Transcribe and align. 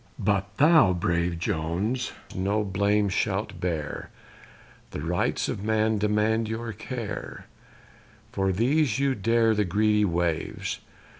But 0.17 0.57
thou, 0.57 0.93
brave 0.93 1.37
Jones, 1.37 2.11
no 2.33 2.63
blame 2.63 3.07
shalt 3.07 3.59
bear, 3.59 4.09
The 4.89 4.99
rights 5.01 5.47
of 5.47 5.63
man 5.63 5.99
demand 5.99 6.49
your 6.49 6.73
care: 6.73 7.45
For 8.31 8.51
these 8.51 8.97
you 8.97 9.13
dare 9.13 9.53
the 9.53 9.63
greedy 9.63 10.05
waves. 10.05 10.79